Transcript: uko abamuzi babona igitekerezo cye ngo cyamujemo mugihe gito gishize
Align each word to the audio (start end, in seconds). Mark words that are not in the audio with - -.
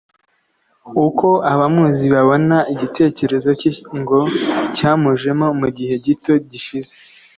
uko 1.05 1.27
abamuzi 1.53 2.05
babona 2.15 2.57
igitekerezo 2.73 3.49
cye 3.59 3.71
ngo 3.99 4.19
cyamujemo 4.75 5.47
mugihe 5.59 5.93
gito 6.05 6.33
gishize 6.49 6.93